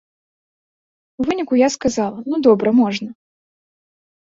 [1.19, 3.09] У выніку я сказала, ну добра, можна.